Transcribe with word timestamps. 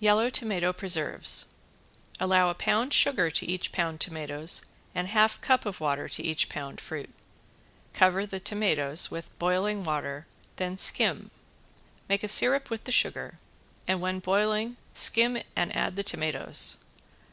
~YELLOW 0.00 0.30
TOMATO 0.30 0.72
PRESERVES~ 0.72 1.44
Allow 2.18 2.50
a 2.50 2.54
pound 2.56 2.92
sugar 2.92 3.30
to 3.30 3.46
each 3.46 3.70
pound 3.70 4.00
tomatoes 4.00 4.62
and 4.96 5.06
half 5.06 5.40
cup 5.40 5.64
of 5.64 5.78
water 5.78 6.08
to 6.08 6.24
each 6.24 6.48
pound 6.48 6.80
fruit. 6.80 7.14
Cover 7.92 8.26
the 8.26 8.40
tomatoes 8.40 9.12
with 9.12 9.30
boiling 9.38 9.84
water, 9.84 10.26
then 10.56 10.76
skim. 10.76 11.30
Make 12.08 12.24
a 12.24 12.26
syrup 12.26 12.68
with 12.68 12.82
the 12.82 12.90
sugar, 12.90 13.38
and 13.86 14.00
when 14.00 14.18
boiling 14.18 14.76
skim 14.92 15.38
and 15.54 15.76
add 15.76 15.94
the 15.94 16.02
tomatoes. 16.02 16.76